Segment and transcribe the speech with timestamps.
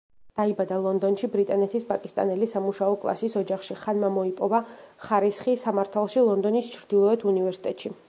[0.39, 4.65] დაიბადა ლონდონში, ბრიტანეთის პაკისტანელი სამუშაო კლასის ოჯახში, ხანმა მოიპოვა
[5.07, 7.99] ხარისხი სამართალში ლონდონის ჩრდილოეთ უნივერსიტეტში.